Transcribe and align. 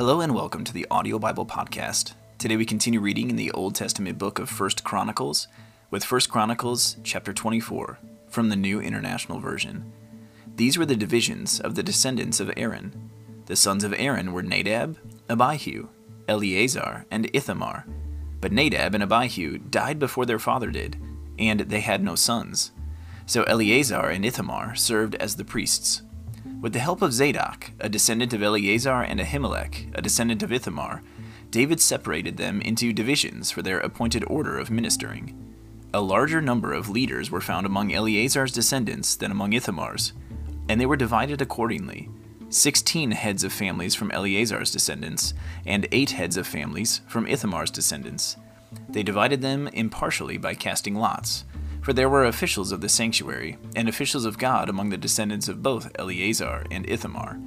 Hello 0.00 0.22
and 0.22 0.34
welcome 0.34 0.64
to 0.64 0.72
the 0.72 0.86
Audio 0.90 1.18
Bible 1.18 1.44
Podcast. 1.44 2.14
Today 2.38 2.56
we 2.56 2.64
continue 2.64 3.00
reading 3.00 3.28
in 3.28 3.36
the 3.36 3.50
Old 3.50 3.74
Testament 3.74 4.16
book 4.16 4.38
of 4.38 4.58
1 4.58 4.70
Chronicles 4.82 5.46
with 5.90 6.10
1 6.10 6.22
Chronicles 6.30 6.96
chapter 7.04 7.34
24 7.34 7.98
from 8.26 8.48
the 8.48 8.56
New 8.56 8.80
International 8.80 9.40
Version. 9.40 9.92
These 10.56 10.78
were 10.78 10.86
the 10.86 10.96
divisions 10.96 11.60
of 11.60 11.74
the 11.74 11.82
descendants 11.82 12.40
of 12.40 12.50
Aaron. 12.56 13.10
The 13.44 13.56
sons 13.56 13.84
of 13.84 13.92
Aaron 13.92 14.32
were 14.32 14.42
Nadab, 14.42 14.96
Abihu, 15.28 15.88
Eleazar, 16.26 17.04
and 17.10 17.28
Ithamar. 17.34 17.84
But 18.40 18.52
Nadab 18.52 18.94
and 18.94 19.02
Abihu 19.02 19.58
died 19.58 19.98
before 19.98 20.24
their 20.24 20.38
father 20.38 20.70
did, 20.70 20.96
and 21.38 21.60
they 21.60 21.80
had 21.80 22.02
no 22.02 22.14
sons. 22.14 22.72
So 23.26 23.42
Eleazar 23.42 24.08
and 24.08 24.24
Ithamar 24.24 24.76
served 24.76 25.14
as 25.16 25.36
the 25.36 25.44
priests. 25.44 26.00
With 26.60 26.74
the 26.74 26.78
help 26.78 27.00
of 27.00 27.14
Zadok, 27.14 27.70
a 27.80 27.88
descendant 27.88 28.34
of 28.34 28.42
Eleazar, 28.42 29.00
and 29.02 29.18
Ahimelech, 29.18 29.90
a 29.94 30.02
descendant 30.02 30.42
of 30.42 30.52
Ithamar, 30.52 31.00
David 31.50 31.80
separated 31.80 32.36
them 32.36 32.60
into 32.60 32.92
divisions 32.92 33.50
for 33.50 33.62
their 33.62 33.80
appointed 33.80 34.24
order 34.26 34.58
of 34.58 34.70
ministering. 34.70 35.54
A 35.94 36.02
larger 36.02 36.42
number 36.42 36.74
of 36.74 36.90
leaders 36.90 37.30
were 37.30 37.40
found 37.40 37.64
among 37.64 37.94
Eleazar's 37.94 38.52
descendants 38.52 39.16
than 39.16 39.30
among 39.30 39.54
Ithamar's, 39.54 40.12
and 40.68 40.78
they 40.78 40.84
were 40.84 40.96
divided 40.96 41.40
accordingly 41.40 42.10
sixteen 42.50 43.12
heads 43.12 43.42
of 43.42 43.52
families 43.52 43.94
from 43.94 44.10
Eleazar's 44.10 44.70
descendants, 44.70 45.32
and 45.64 45.88
eight 45.92 46.10
heads 46.10 46.36
of 46.36 46.46
families 46.46 47.00
from 47.08 47.26
Ithamar's 47.26 47.70
descendants. 47.70 48.36
They 48.88 49.02
divided 49.02 49.40
them 49.40 49.68
impartially 49.68 50.36
by 50.36 50.54
casting 50.54 50.96
lots. 50.96 51.44
For 51.82 51.92
there 51.92 52.08
were 52.08 52.26
officials 52.26 52.72
of 52.72 52.80
the 52.80 52.88
sanctuary, 52.88 53.56
and 53.74 53.88
officials 53.88 54.24
of 54.24 54.38
God 54.38 54.68
among 54.68 54.90
the 54.90 54.98
descendants 54.98 55.48
of 55.48 55.62
both 55.62 55.90
Eleazar 55.98 56.64
and 56.70 56.88
Ithamar. 56.88 57.38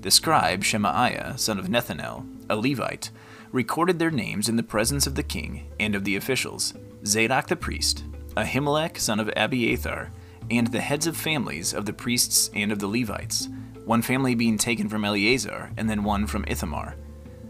The 0.00 0.10
scribe 0.10 0.64
Shemaiah, 0.64 1.36
son 1.36 1.58
of 1.58 1.68
Nethanel, 1.68 2.26
a 2.48 2.56
Levite, 2.56 3.10
recorded 3.52 3.98
their 3.98 4.10
names 4.10 4.48
in 4.48 4.56
the 4.56 4.62
presence 4.62 5.06
of 5.06 5.14
the 5.14 5.22
king 5.22 5.66
and 5.78 5.94
of 5.94 6.04
the 6.04 6.16
officials 6.16 6.74
Zadok 7.06 7.46
the 7.46 7.56
priest, 7.56 8.04
Ahimelech, 8.36 8.98
son 8.98 9.20
of 9.20 9.30
Abiathar, 9.36 10.10
and 10.50 10.66
the 10.66 10.80
heads 10.80 11.06
of 11.06 11.16
families 11.16 11.72
of 11.72 11.86
the 11.86 11.92
priests 11.92 12.50
and 12.54 12.72
of 12.72 12.78
the 12.78 12.88
Levites, 12.88 13.48
one 13.84 14.02
family 14.02 14.34
being 14.34 14.58
taken 14.58 14.88
from 14.88 15.04
Eleazar, 15.04 15.70
and 15.76 15.88
then 15.88 16.04
one 16.04 16.26
from 16.26 16.44
Ithamar. 16.48 16.96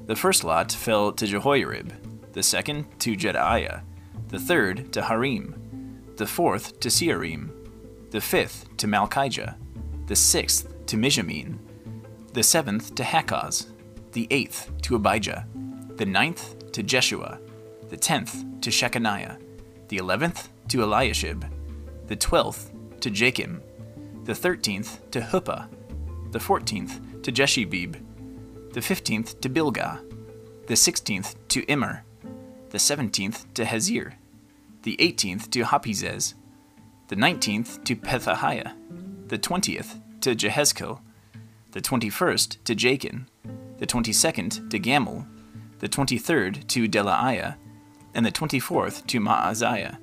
The 0.07 0.17
first 0.17 0.45
lot 0.45 0.73
fell 0.73 1.13
to 1.13 1.27
Jehoiarib, 1.27 1.93
the 2.33 2.43
second 2.43 2.87
to 3.01 3.17
Jedaiah, 3.17 3.83
the 4.29 4.41
third 4.41 4.93
to 4.93 5.03
Harim, 5.03 5.64
the 6.17 6.27
fourth 6.27 6.79
to 6.81 6.89
Seorim, 6.89 7.51
the 8.11 8.21
fifth 8.21 8.77
to 8.77 8.87
Malkijah, 8.87 9.57
the 10.07 10.15
sixth 10.15 10.87
to 10.87 10.97
Mijamin, 10.97 11.59
the 12.33 12.43
seventh 12.43 12.95
to 12.95 13.03
Hakkoz, 13.03 13.67
the 14.13 14.29
eighth 14.31 14.71
to 14.83 14.95
Abijah, 14.95 15.47
the 15.97 16.07
ninth 16.07 16.71
to 16.73 16.85
Jeshua, 16.85 17.41
the 17.89 17.97
tenth 17.97 18.45
to 18.61 18.71
Shekaniah, 18.71 19.41
the 19.89 19.97
eleventh 19.97 20.51
to 20.69 20.83
Eliashib, 20.83 21.45
the 22.07 22.17
twelfth 22.17 22.71
to 23.01 23.11
Jakim, 23.11 23.61
the 24.25 24.35
thirteenth 24.35 25.11
to 25.11 25.21
Huppah, 25.21 25.69
the 26.31 26.41
fourteenth 26.41 27.01
to 27.23 27.33
Jeshebeab, 27.33 28.01
the 28.73 28.83
fifteenth 28.83 29.41
to 29.41 29.49
Bilgah, 29.49 30.01
the 30.67 30.77
sixteenth 30.77 31.35
to 31.49 31.65
Immer, 31.65 32.05
the 32.71 32.79
seventeenth 32.79 33.53
to 33.55 33.65
Hezir, 33.65 34.15
the 34.85 34.97
18th 34.99 35.51
to 35.51 35.65
Happizzez, 35.65 36.35
the 37.09 37.17
19th 37.17 37.83
to 37.85 37.97
Pethahiah, 37.97 38.75
the 39.29 39.39
20th 39.39 39.99
to 40.21 40.35
Jehezkel, 40.35 41.01
the 41.73 41.81
21st 41.81 42.63
to 42.65 42.75
Jakin, 42.75 43.27
the 43.79 43.87
22nd 43.87 44.69
to 44.69 44.79
Gamul, 44.79 45.27
the 45.79 45.89
23rd 45.89 46.67
to 46.69 46.87
Delaiah, 46.87 47.57
and 48.13 48.27
the 48.27 48.31
24th 48.31 49.07
to 49.07 49.21
Maaziah. 49.21 49.97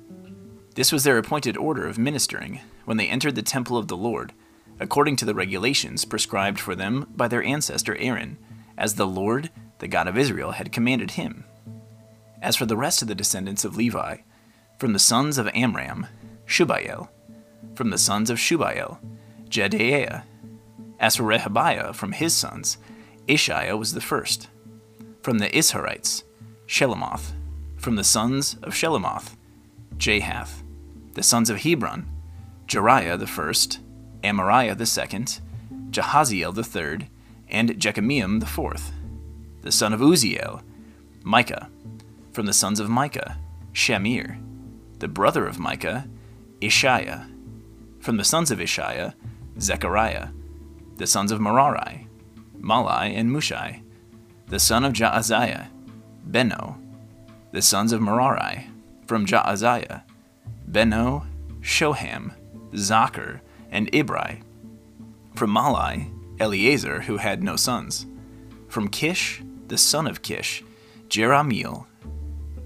This 0.74 0.90
was 0.90 1.04
their 1.04 1.16
appointed 1.16 1.56
order 1.56 1.86
of 1.86 1.96
ministering 1.96 2.60
when 2.84 2.96
they 2.96 3.06
entered 3.06 3.36
the 3.36 3.42
temple 3.42 3.76
of 3.76 3.86
the 3.86 3.96
Lord, 3.96 4.32
according 4.80 5.14
to 5.16 5.24
the 5.24 5.34
regulations 5.34 6.04
prescribed 6.04 6.58
for 6.58 6.74
them 6.74 7.06
by 7.14 7.28
their 7.28 7.44
ancestor 7.44 7.94
Aaron, 7.98 8.36
as 8.76 8.96
the 8.96 9.06
Lord, 9.06 9.50
the 9.78 9.86
God 9.86 10.08
of 10.08 10.18
Israel, 10.18 10.50
had 10.50 10.72
commanded 10.72 11.12
him. 11.12 11.44
As 12.42 12.56
for 12.56 12.66
the 12.66 12.76
rest 12.76 13.00
of 13.00 13.06
the 13.06 13.14
descendants 13.14 13.64
of 13.64 13.76
Levi, 13.76 14.16
from 14.82 14.94
the 14.94 14.98
sons 14.98 15.38
of 15.38 15.48
Amram, 15.54 16.08
Shubael. 16.44 17.08
From 17.76 17.90
the 17.90 17.98
sons 17.98 18.30
of 18.30 18.38
Shubael, 18.38 18.98
Jehdeiah. 19.48 20.24
As 20.98 21.14
for 21.14 21.22
Rehabiah, 21.22 21.94
from 21.94 22.10
his 22.10 22.34
sons, 22.34 22.78
Ishiah 23.28 23.76
was 23.76 23.94
the 23.94 24.00
first. 24.00 24.48
From 25.22 25.38
the 25.38 25.48
Izharites, 25.50 26.24
Shelomoth. 26.66 27.30
From 27.76 27.94
the 27.94 28.02
sons 28.02 28.56
of 28.64 28.72
Shelomoth, 28.72 29.36
Jahath. 29.98 30.64
The 31.12 31.22
sons 31.22 31.48
of 31.48 31.58
Hebron, 31.58 32.10
Jeriah 32.66 33.16
the 33.16 33.28
first, 33.28 33.78
Amariah 34.24 34.76
the 34.76 34.84
second, 34.84 35.38
Jahaziel 35.92 36.56
the 36.56 36.64
third, 36.64 37.06
and 37.46 37.70
Jekameam 37.78 38.40
the 38.40 38.46
fourth. 38.46 38.90
The 39.60 39.70
son 39.70 39.92
of 39.92 40.00
Uzziel, 40.00 40.64
Micah. 41.22 41.70
From 42.32 42.46
the 42.46 42.52
sons 42.52 42.80
of 42.80 42.90
Micah, 42.90 43.38
Shamir 43.72 44.40
the 45.02 45.08
brother 45.08 45.48
of 45.48 45.58
Micah, 45.58 46.08
Ishiah. 46.60 47.28
From 47.98 48.18
the 48.18 48.24
sons 48.24 48.52
of 48.52 48.60
Ishiah, 48.60 49.16
Zechariah. 49.58 50.28
The 50.94 51.08
sons 51.08 51.32
of 51.32 51.40
Merari, 51.40 52.06
Mahli 52.60 53.12
and 53.16 53.28
Mushi. 53.28 53.82
The 54.46 54.60
son 54.60 54.84
of 54.84 54.92
Jaaziah, 54.92 55.66
Beno. 56.30 56.76
The 57.50 57.62
sons 57.62 57.90
of 57.90 58.00
Merari, 58.00 58.68
from 59.08 59.26
Jaaziah, 59.26 60.04
Beno, 60.70 61.26
Shoham, 61.62 62.36
Zakkur, 62.70 63.40
and 63.72 63.90
Ibri. 63.90 64.40
From 65.34 65.50
Mahli, 65.50 66.12
Eleazar, 66.38 67.00
who 67.00 67.16
had 67.16 67.42
no 67.42 67.56
sons. 67.56 68.06
From 68.68 68.86
Kish, 68.86 69.42
the 69.66 69.78
son 69.78 70.06
of 70.06 70.22
Kish, 70.22 70.62
Jerahmeel. 71.08 71.86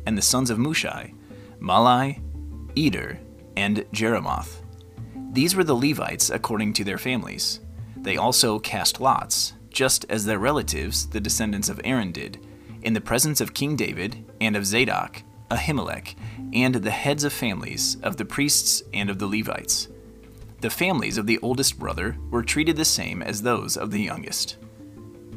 And 0.04 0.18
the 0.18 0.22
sons 0.22 0.50
of 0.50 0.58
Mushi, 0.58 1.14
Mahli, 1.58 2.20
Eder, 2.76 3.18
and 3.56 3.84
Jerimoth. 3.92 4.62
These 5.32 5.56
were 5.56 5.64
the 5.64 5.74
Levites 5.74 6.30
according 6.30 6.72
to 6.74 6.84
their 6.84 6.98
families. 6.98 7.60
They 7.96 8.16
also 8.16 8.58
cast 8.58 9.00
lots, 9.00 9.54
just 9.70 10.06
as 10.08 10.24
their 10.24 10.38
relatives, 10.38 11.08
the 11.08 11.20
descendants 11.20 11.68
of 11.68 11.80
Aaron, 11.84 12.12
did, 12.12 12.46
in 12.82 12.92
the 12.92 13.00
presence 13.00 13.40
of 13.40 13.54
King 13.54 13.76
David 13.76 14.24
and 14.40 14.56
of 14.56 14.64
Zadok, 14.64 15.22
Ahimelech, 15.50 16.14
and 16.52 16.74
the 16.74 16.90
heads 16.90 17.24
of 17.24 17.32
families 17.32 17.96
of 18.02 18.16
the 18.16 18.24
priests 18.24 18.82
and 18.92 19.10
of 19.10 19.18
the 19.18 19.26
Levites. 19.26 19.88
The 20.60 20.70
families 20.70 21.18
of 21.18 21.26
the 21.26 21.38
oldest 21.40 21.78
brother 21.78 22.16
were 22.30 22.42
treated 22.42 22.76
the 22.76 22.84
same 22.84 23.22
as 23.22 23.42
those 23.42 23.76
of 23.76 23.90
the 23.90 24.02
youngest. 24.02 24.56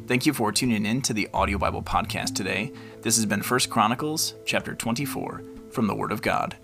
Thank 0.07 0.25
you 0.25 0.33
for 0.33 0.51
tuning 0.51 0.85
in 0.85 1.01
to 1.03 1.13
the 1.13 1.29
Audio 1.33 1.57
Bible 1.57 1.83
podcast 1.83 2.33
today. 2.35 2.71
This 3.01 3.15
has 3.17 3.25
been 3.25 3.41
1 3.41 3.59
Chronicles 3.69 4.35
chapter 4.45 4.73
24 4.73 5.43
from 5.71 5.87
the 5.87 5.95
Word 5.95 6.11
of 6.11 6.21
God. 6.21 6.55